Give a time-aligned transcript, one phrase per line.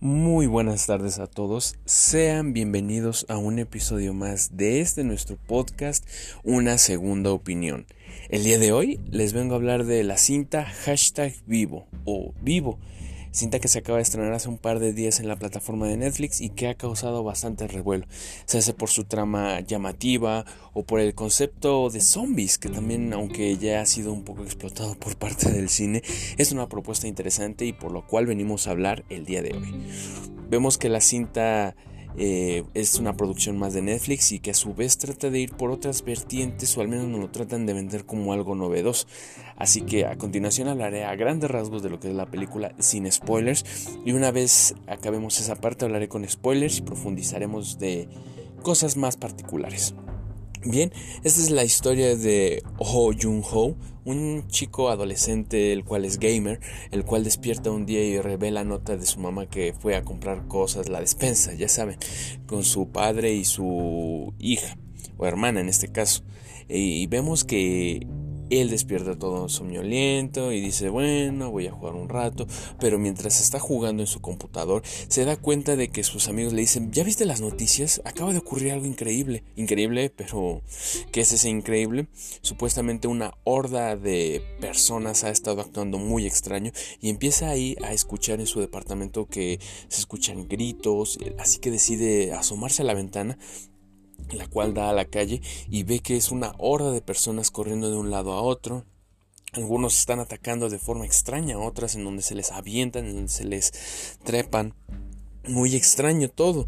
[0.00, 6.06] Muy buenas tardes a todos, sean bienvenidos a un episodio más de este nuestro podcast
[6.44, 7.84] Una Segunda Opinión.
[8.28, 12.78] El día de hoy les vengo a hablar de la cinta hashtag vivo o vivo
[13.30, 15.96] cinta que se acaba de estrenar hace un par de días en la plataforma de
[15.96, 18.06] Netflix y que ha causado bastante revuelo,
[18.46, 23.56] se hace por su trama llamativa o por el concepto de zombies, que también, aunque
[23.56, 26.02] ya ha sido un poco explotado por parte del cine,
[26.36, 29.74] es una propuesta interesante y por lo cual venimos a hablar el día de hoy.
[30.50, 31.76] Vemos que la cinta
[32.18, 35.52] eh, es una producción más de Netflix y que a su vez trata de ir
[35.52, 39.06] por otras vertientes o al menos nos lo tratan de vender como algo novedoso.
[39.56, 43.10] Así que a continuación hablaré a grandes rasgos de lo que es la película sin
[43.10, 43.64] spoilers
[44.04, 48.08] y una vez acabemos esa parte hablaré con spoilers y profundizaremos de
[48.62, 49.94] cosas más particulares.
[50.64, 56.18] Bien, esta es la historia de Ho Jun Ho, un chico adolescente el cual es
[56.18, 56.58] gamer,
[56.90, 60.48] el cual despierta un día y revela nota de su mamá que fue a comprar
[60.48, 61.96] cosas, la despensa, ya saben,
[62.46, 64.76] con su padre y su hija,
[65.16, 66.24] o hermana en este caso.
[66.68, 68.04] Y vemos que
[68.50, 72.46] él despierta todo somnoliento y dice, bueno, voy a jugar un rato,
[72.80, 76.60] pero mientras está jugando en su computador, se da cuenta de que sus amigos le
[76.60, 78.00] dicen, ¿ya viste las noticias?
[78.04, 79.44] Acaba de ocurrir algo increíble.
[79.56, 80.62] Increíble, pero
[81.12, 82.08] ¿qué es ese increíble?
[82.42, 88.40] Supuestamente una horda de personas ha estado actuando muy extraño y empieza ahí a escuchar
[88.40, 93.38] en su departamento que se escuchan gritos, así que decide asomarse a la ventana
[94.36, 97.90] la cual da a la calle y ve que es una horda de personas corriendo
[97.90, 98.84] de un lado a otro.
[99.52, 103.44] Algunos están atacando de forma extraña, otras en donde se les avientan, en donde se
[103.44, 104.74] les trepan
[105.48, 106.66] muy extraño todo,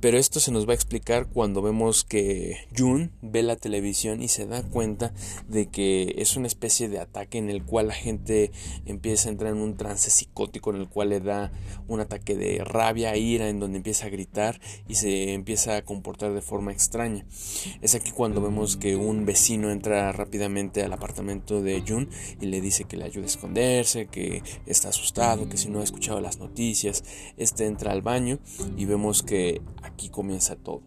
[0.00, 4.28] pero esto se nos va a explicar cuando vemos que Jun ve la televisión y
[4.28, 5.12] se da cuenta
[5.48, 8.50] de que es una especie de ataque en el cual la gente
[8.86, 11.52] empieza a entrar en un trance psicótico en el cual le da
[11.88, 16.32] un ataque de rabia, ira, en donde empieza a gritar y se empieza a comportar
[16.32, 17.26] de forma extraña.
[17.80, 22.08] Es aquí cuando vemos que un vecino entra rápidamente al apartamento de Jun
[22.40, 25.84] y le dice que le ayude a esconderse, que está asustado, que si no ha
[25.84, 27.04] escuchado las noticias,
[27.36, 30.82] este entra al baño y vemos que aquí comienza todo.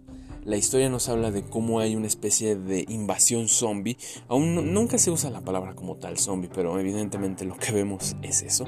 [0.46, 3.98] La historia nos habla de cómo hay una especie de invasión zombie.
[4.28, 8.44] Aún nunca se usa la palabra como tal zombie, pero evidentemente lo que vemos es
[8.44, 8.68] eso.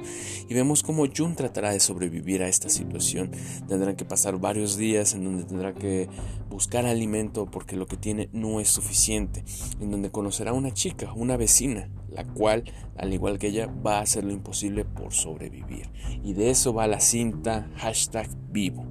[0.49, 3.29] Y vemos cómo Jun tratará de sobrevivir a esta situación.
[3.67, 6.09] Tendrá que pasar varios días en donde tendrá que
[6.49, 9.43] buscar alimento porque lo que tiene no es suficiente.
[9.79, 12.63] En donde conocerá a una chica, una vecina, la cual,
[12.97, 15.89] al igual que ella, va a hacer lo imposible por sobrevivir.
[16.23, 18.85] Y de eso va la cinta hashtag vivo.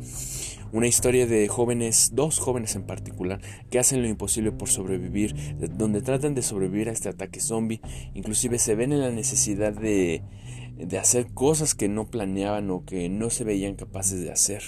[0.72, 5.34] Una historia de jóvenes, dos jóvenes en particular, que hacen lo imposible por sobrevivir,
[5.76, 7.81] donde tratan de sobrevivir a este ataque zombie,
[8.14, 10.22] inclusive se ven en la necesidad de,
[10.98, 14.62] hacer cosas que no planeaban o que no se veían capaces de hacer.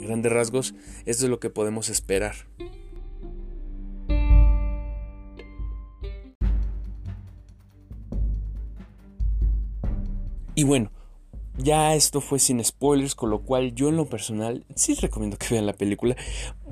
[0.00, 0.74] grandes rasgos,
[1.06, 2.34] esto es lo que podemos esperar.
[10.54, 10.90] Y bueno,
[11.56, 15.48] ya esto fue sin spoilers, con lo cual yo en lo personal sí recomiendo que
[15.50, 16.16] vean la película.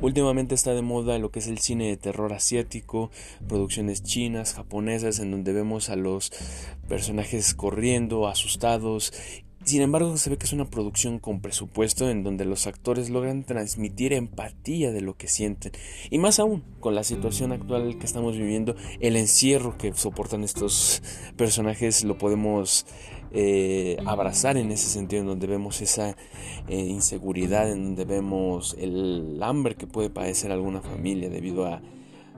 [0.00, 3.10] Últimamente está de moda lo que es el cine de terror asiático,
[3.48, 6.32] producciones chinas, japonesas, en donde vemos a los
[6.88, 9.12] personajes corriendo, asustados
[9.62, 13.44] sin embargo, se ve que es una producción con presupuesto en donde los actores logran
[13.44, 15.72] transmitir empatía de lo que sienten.
[16.08, 21.02] Y más aún, con la situación actual que estamos viviendo, el encierro que soportan estos
[21.36, 22.86] personajes lo podemos
[23.32, 26.16] eh, abrazar en ese sentido, en donde vemos esa
[26.68, 31.80] eh, inseguridad, en donde vemos el hambre que puede padecer alguna familia debido a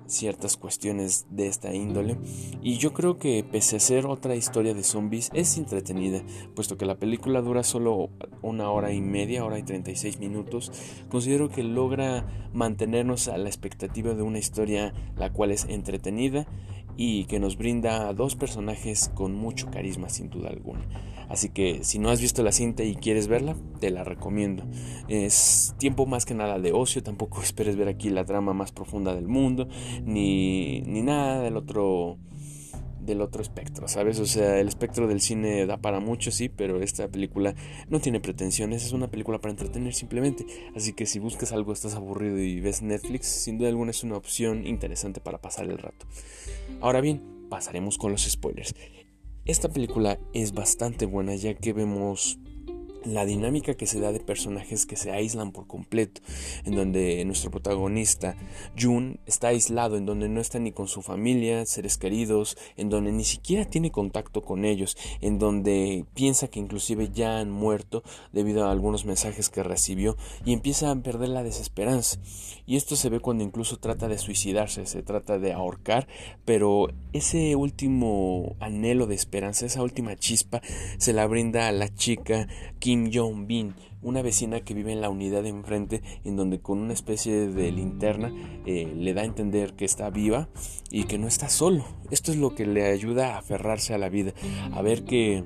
[0.07, 2.17] ciertas cuestiones de esta índole.
[2.61, 6.23] Y yo creo que pese a ser otra historia de zombies es entretenida
[6.55, 8.11] puesto que la película dura solo
[8.43, 10.71] una hora y media, hora y 36 minutos
[11.09, 16.47] considero que logra mantenernos a la expectativa de una historia la cual es entretenida
[16.97, 20.87] y que nos brinda a dos personajes con mucho carisma sin duda alguna.
[21.29, 24.65] Así que si no has visto la cinta y quieres verla, te la recomiendo.
[25.09, 29.15] Es tiempo más que nada de ocio, tampoco esperes ver aquí la trama más profunda
[29.15, 29.69] del mundo,
[30.05, 32.19] ni, ni nada del otro
[33.03, 34.19] del otro espectro, ¿sabes?
[34.21, 37.55] O sea, el espectro del cine da para mucho, sí, pero esta película
[37.89, 40.47] no tiene pretensiones, es una película para entretener simplemente.
[40.75, 44.17] Así que si buscas algo, estás aburrido y ves Netflix, sin duda alguna es una
[44.17, 46.07] opción interesante para pasar el rato.
[46.81, 48.75] Ahora bien, pasaremos con los spoilers.
[49.45, 52.39] Esta película es bastante buena ya que vemos
[53.05, 56.21] la dinámica que se da de personajes que se aíslan por completo,
[56.65, 58.37] en donde nuestro protagonista,
[58.79, 63.13] Jun, está aislado, en donde no está ni con su familia, seres queridos, en donde
[63.13, 68.03] ni siquiera tiene contacto con ellos, en donde piensa que inclusive ya han muerto
[68.33, 72.19] debido a algunos mensajes que recibió y empieza a perder la desesperanza.
[72.67, 76.07] Y esto se ve cuando incluso trata de suicidarse, se trata de ahorcar,
[76.45, 80.63] pero ese último anhelo de esperanza, esa última chispa,
[80.99, 82.49] se la brinda a la chica
[83.13, 87.49] Jong-bin, una vecina que vive en la unidad de enfrente, en donde con una especie
[87.49, 88.33] de linterna
[88.67, 90.49] eh, le da a entender que está viva
[90.91, 91.85] y que no está solo.
[92.11, 94.33] Esto es lo que le ayuda a aferrarse a la vida,
[94.73, 95.45] a ver que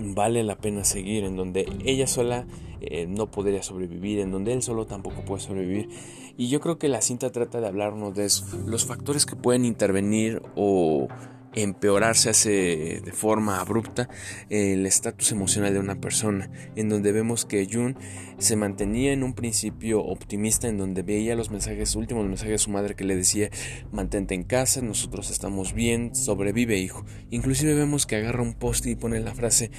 [0.00, 2.46] vale la pena seguir, en donde ella sola
[2.80, 5.88] eh, no podría sobrevivir, en donde él solo tampoco puede sobrevivir.
[6.36, 8.28] Y yo creo que la cinta trata de hablarnos de
[8.66, 11.08] los factores que pueden intervenir o
[11.54, 14.08] empeorarse hace de forma abrupta
[14.48, 17.96] el estatus emocional de una persona, en donde vemos que Jun
[18.38, 22.70] se mantenía en un principio optimista, en donde veía los mensajes, últimos mensajes de su
[22.70, 23.50] madre que le decía
[23.92, 27.04] mantente en casa, nosotros estamos bien, sobrevive hijo.
[27.30, 29.70] Inclusive vemos que agarra un post y pone la frase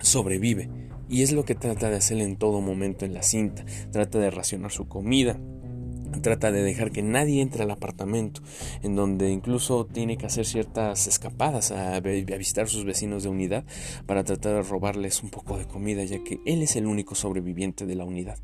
[0.00, 0.68] sobrevive.
[1.08, 3.64] Y es lo que trata de hacer en todo momento en la cinta.
[3.90, 5.40] Trata de racionar su comida,
[6.22, 8.40] trata de dejar que nadie entre al apartamento,
[8.82, 13.64] en donde incluso tiene que hacer ciertas escapadas a, visitar a sus vecinos de unidad
[14.06, 17.86] para tratar de robarles un poco de comida, ya que él es el único sobreviviente
[17.86, 18.38] de la unidad.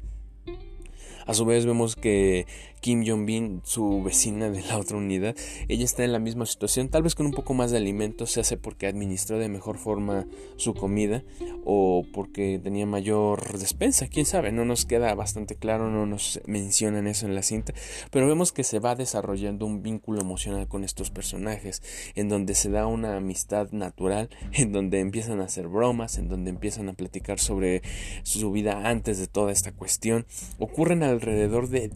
[1.26, 2.46] A su vez vemos que
[2.84, 5.34] Kim Jong-bin, su vecina de la otra unidad,
[5.68, 8.40] ella está en la misma situación, tal vez con un poco más de alimentos, se
[8.40, 10.26] hace porque administró de mejor forma
[10.56, 11.22] su comida
[11.64, 17.06] o porque tenía mayor despensa, quién sabe, no nos queda bastante claro, no nos mencionan
[17.06, 17.72] eso en la cinta,
[18.10, 21.82] pero vemos que se va desarrollando un vínculo emocional con estos personajes,
[22.14, 26.50] en donde se da una amistad natural, en donde empiezan a hacer bromas, en donde
[26.50, 27.80] empiezan a platicar sobre
[28.24, 30.26] su vida antes de toda esta cuestión,
[30.58, 31.90] ocurren alrededor de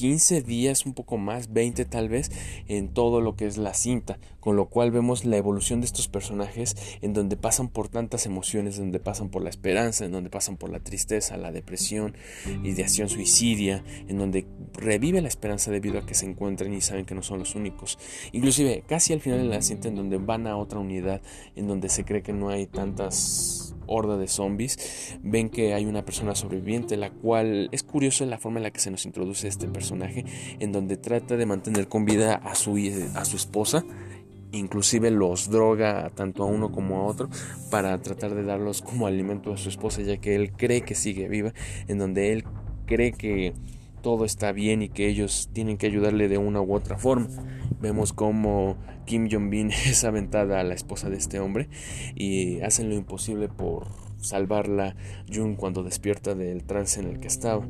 [0.00, 2.30] 15 días, un poco más, 20 tal vez,
[2.68, 6.08] en todo lo que es la cinta, con lo cual vemos la evolución de estos
[6.08, 10.30] personajes en donde pasan por tantas emociones, en donde pasan por la esperanza, en donde
[10.30, 12.16] pasan por la tristeza, la depresión,
[12.64, 17.14] ideación suicidia, en donde revive la esperanza debido a que se encuentran y saben que
[17.14, 17.98] no son los únicos.
[18.32, 21.20] Inclusive casi al final de la cinta en donde van a otra unidad,
[21.56, 26.04] en donde se cree que no hay tantas horda de zombies, ven que hay una
[26.04, 29.66] persona sobreviviente, la cual es curioso la forma en la que se nos introduce este
[29.68, 30.24] personaje,
[30.60, 32.76] en donde trata de mantener con vida a su,
[33.14, 33.84] a su esposa,
[34.52, 37.28] inclusive los droga tanto a uno como a otro
[37.70, 41.28] para tratar de darlos como alimento a su esposa, ya que él cree que sigue
[41.28, 41.52] viva,
[41.88, 42.44] en donde él
[42.86, 43.54] cree que
[44.00, 47.28] todo está bien y que ellos tienen que ayudarle de una u otra forma.
[47.80, 48.76] Vemos como
[49.06, 51.68] Kim Jong-bin es aventada a la esposa de este hombre
[52.14, 53.88] y hacen lo imposible por
[54.18, 54.96] salvarla
[55.32, 57.66] Jun cuando despierta del trance en el que estaba.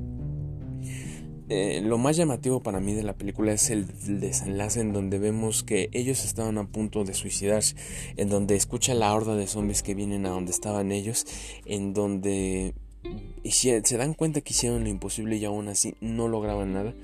[1.53, 3.88] Eh, lo más llamativo para mí de la película es el,
[4.21, 7.75] desenlace en donde vemos que ellos estaban a punto de suicidarse,
[8.17, 11.27] en donde escucha la horda de zombies que vienen a donde estaban ellos,
[11.65, 12.75] en donde
[13.44, 16.94] se dan cuenta que hicieron lo imposible y aún así no lograban nada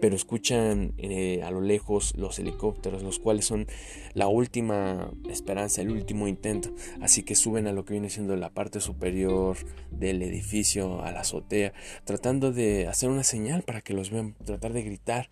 [0.00, 3.66] pero escuchan eh, a lo lejos los helicópteros, los cuales son
[4.14, 6.70] la última esperanza, el último intento.
[7.00, 9.56] Así que suben a lo que viene siendo la parte superior
[9.90, 11.72] del edificio, a la azotea,
[12.04, 15.30] tratando de hacer una señal para que los vean, tratar de gritar.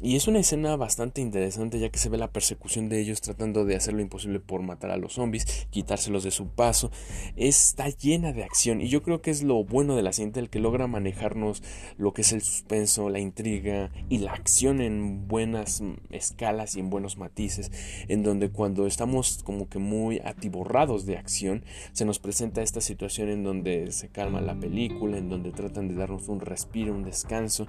[0.00, 3.64] Y es una escena bastante interesante ya que se ve la persecución de ellos tratando
[3.64, 6.92] de hacer lo imposible por matar a los zombies, quitárselos de su paso.
[7.34, 10.50] Está llena de acción y yo creo que es lo bueno de la cinta el
[10.50, 11.64] que logra manejarnos
[11.96, 16.90] lo que es el suspenso, la intriga y la acción en buenas escalas y en
[16.90, 17.72] buenos matices,
[18.06, 23.30] en donde cuando estamos como que muy atiborrados de acción, se nos presenta esta situación
[23.30, 27.66] en donde se calma la película, en donde tratan de darnos un respiro, un descanso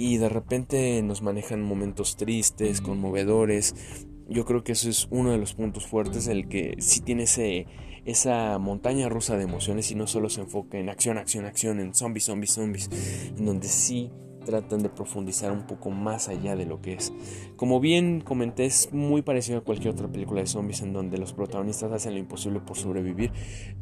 [0.00, 3.74] y de repente nos manejan momentos tristes, conmovedores.
[4.30, 7.66] Yo creo que eso es uno de los puntos fuertes, el que sí tiene ese,
[8.06, 11.94] esa montaña rusa de emociones y no solo se enfoca en acción, acción, acción, en
[11.94, 12.90] zombies, zombies, zombies,
[13.36, 14.10] en donde sí
[14.46, 17.12] tratan de profundizar un poco más allá de lo que es.
[17.56, 21.34] Como bien comenté, es muy parecido a cualquier otra película de zombies en donde los
[21.34, 23.32] protagonistas hacen lo imposible por sobrevivir,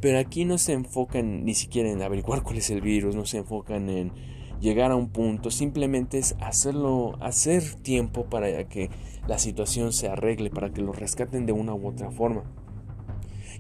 [0.00, 3.38] pero aquí no se enfocan ni siquiera en averiguar cuál es el virus, no se
[3.38, 8.90] enfocan en llegar a un punto, simplemente es hacerlo, hacer tiempo para que
[9.26, 12.44] la situación se arregle, para que lo rescaten de una u otra forma.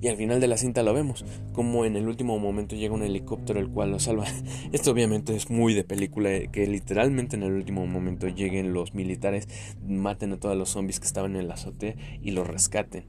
[0.00, 3.02] Y al final de la cinta lo vemos, como en el último momento llega un
[3.02, 4.26] helicóptero el cual lo salva.
[4.72, 8.94] Esto obviamente es muy de película, eh, que literalmente en el último momento lleguen los
[8.94, 9.48] militares,
[9.84, 13.06] maten a todos los zombies que estaban en la azotea y los rescaten.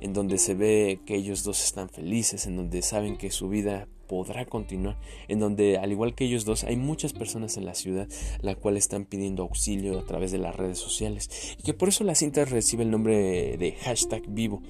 [0.00, 3.86] En donde se ve que ellos dos están felices, en donde saben que su vida
[4.12, 8.06] podrá continuar, en donde al igual que ellos dos hay muchas personas en la ciudad
[8.42, 12.04] la cual están pidiendo auxilio a través de las redes sociales y que por eso
[12.04, 14.60] la cinta recibe el nombre de hashtag vivo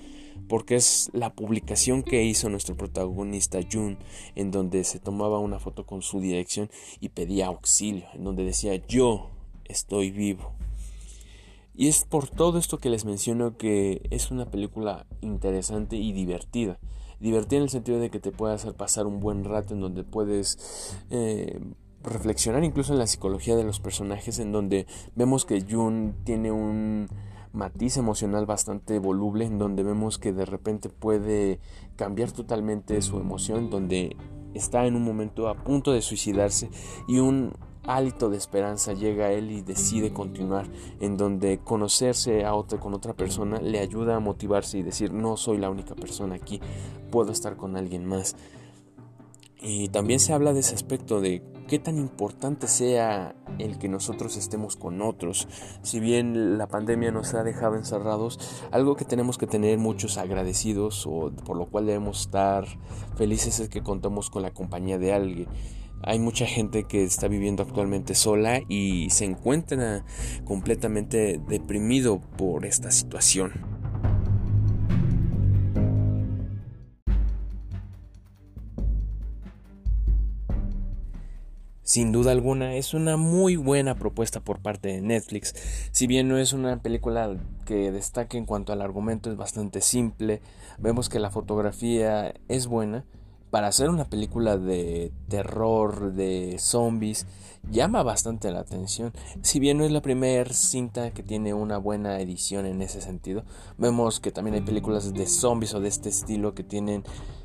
[0.48, 3.98] porque es la publicación que hizo nuestro protagonista Jun,
[4.36, 6.70] en donde se tomaba una foto con su dirección
[7.00, 9.30] y pedía auxilio, en donde decía yo
[9.64, 10.52] estoy vivo.
[11.74, 16.78] Y es por todo esto que les menciono que es una película interesante y divertida
[17.22, 20.02] divertir en el sentido de que te puede hacer pasar un buen rato en donde
[20.02, 21.60] puedes eh,
[22.02, 27.08] reflexionar incluso en la psicología de los personajes en donde vemos que Jun tiene un
[27.52, 31.60] matiz emocional bastante voluble en donde vemos que de repente puede
[31.96, 34.16] cambiar totalmente su emoción donde
[34.54, 36.70] está en un momento a punto de suicidarse
[37.06, 37.52] y un
[37.86, 40.66] hálito de esperanza llega a él y decide continuar,
[41.00, 45.36] en donde conocerse a otra con otra persona le ayuda a motivarse y decir no
[45.36, 46.60] soy la única persona aquí,
[47.10, 48.36] puedo estar con alguien más.
[49.60, 54.36] Y también se habla de ese aspecto de qué tan importante sea el que nosotros
[54.36, 55.46] estemos con otros.
[55.82, 58.40] Si bien la pandemia nos ha dejado encerrados,
[58.72, 62.66] algo que tenemos que tener muchos agradecidos o por lo cual debemos estar
[63.16, 65.48] felices es que contamos con la compañía de alguien.
[66.04, 70.04] Hay mucha gente que está viviendo actualmente sola y se encuentra
[70.44, 73.52] completamente deprimido por esta situación.
[81.84, 85.54] Sin duda alguna es una muy buena propuesta por parte de Netflix.
[85.92, 90.40] Si bien no es una película que destaque en cuanto al argumento, es bastante simple.
[90.78, 93.04] Vemos que la fotografía es buena
[93.52, 97.26] para hacer una película de terror, de zombies,
[97.70, 99.12] llama bastante la atención.
[99.42, 103.44] Si bien no es la primera cinta que tiene una buena edición en ese sentido,
[103.76, 107.04] vemos que también hay películas de zombies o de este estilo que tienen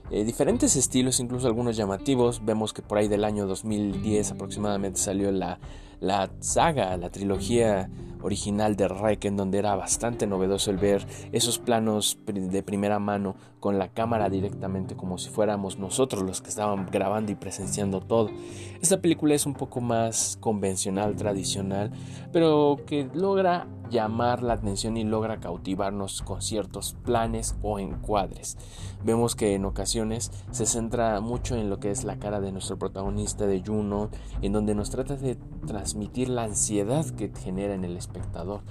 [0.09, 2.45] eh, diferentes estilos, incluso algunos llamativos.
[2.45, 5.59] Vemos que por ahí del año 2010 aproximadamente salió la,
[5.99, 7.89] la saga, la trilogía
[8.21, 13.35] original de Rek, en donde era bastante novedoso el ver esos planos de primera mano
[13.59, 18.29] con la cámara directamente como si fuéramos nosotros los que estaban grabando y presenciando todo.
[18.81, 21.91] Esta película es un poco más convencional, tradicional,
[22.31, 28.57] pero que logra llamar la atención y logra cautivarnos con ciertos planes o encuadres.
[29.03, 32.77] Vemos que en ocasiones se centra mucho en lo que es la cara de nuestro
[32.77, 34.09] protagonista de Juno,
[34.41, 38.61] en donde nos trata de transmitir la ansiedad que genera en el espectador.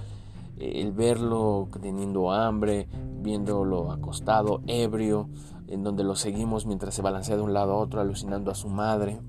[0.57, 2.87] El verlo teniendo hambre,
[3.21, 5.29] viéndolo acostado, ebrio,
[5.67, 8.69] en donde lo seguimos mientras se balancea de un lado a otro, alucinando a su
[8.69, 9.19] madre,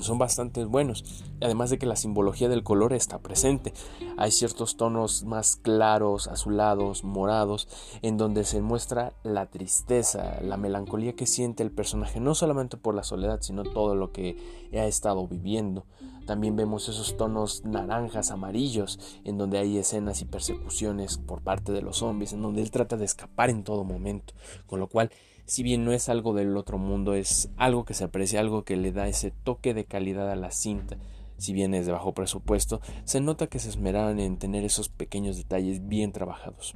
[0.00, 1.24] son bastante buenos.
[1.40, 3.72] Además de que la simbología del color está presente.
[4.16, 7.68] Hay ciertos tonos más claros, azulados, morados,
[8.02, 12.94] en donde se muestra la tristeza, la melancolía que siente el personaje, no solamente por
[12.94, 14.36] la soledad, sino todo lo que
[14.72, 15.84] ha estado viviendo.
[16.26, 21.82] También vemos esos tonos naranjas, amarillos, en donde hay escenas y persecuciones por parte de
[21.82, 24.32] los zombies, en donde él trata de escapar en todo momento,
[24.66, 25.10] con lo cual
[25.46, 28.76] si bien no es algo del otro mundo, es algo que se aprecia, algo que
[28.76, 30.96] le da ese toque de calidad a la cinta.
[31.36, 35.36] Si bien es de bajo presupuesto, se nota que se esmeraron en tener esos pequeños
[35.36, 36.74] detalles bien trabajados.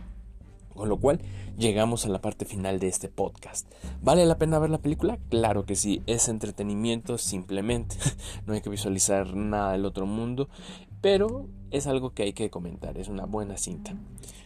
[0.75, 1.21] Con lo cual,
[1.57, 3.73] llegamos a la parte final de este podcast.
[4.03, 5.19] ¿Vale la pena ver la película?
[5.31, 7.97] Claro que sí, es entretenimiento simplemente.
[8.47, 10.49] no hay que visualizar nada del otro mundo,
[11.01, 13.95] pero es algo que hay que comentar, es una buena cinta.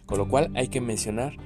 [0.07, 1.37] Con lo cual hay que mencionar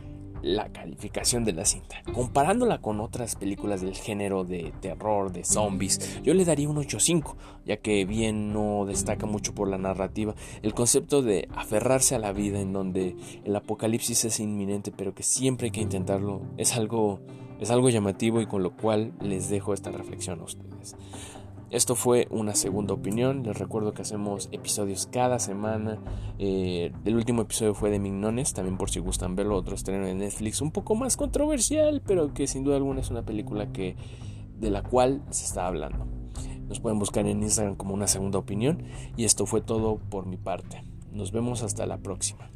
[0.44, 2.02] la calificación de la cinta.
[2.12, 7.34] Comparándola con otras películas del género de terror, de zombies, yo le daría un 8.5,
[7.64, 10.34] ya que bien no destaca mucho por la narrativa.
[10.62, 15.22] El concepto de aferrarse a la vida en donde el apocalipsis es inminente, pero que
[15.22, 17.20] siempre hay que intentarlo, es algo,
[17.58, 20.94] es algo llamativo y con lo cual les dejo esta reflexión a ustedes.
[21.71, 23.42] Esto fue una segunda opinión.
[23.42, 25.99] Les recuerdo que hacemos episodios cada semana.
[26.38, 29.56] Eh, el último episodio fue de Mignones, también por si gustan verlo.
[29.56, 33.25] Otro estreno de Netflix, un poco más controversial, pero que sin duda alguna es una
[33.25, 33.97] película que
[34.59, 36.06] de la cual se está hablando.
[36.68, 38.85] Nos pueden buscar en Instagram como una segunda opinión.
[39.16, 40.85] Y esto fue todo por mi parte.
[41.12, 42.53] Nos vemos hasta la próxima.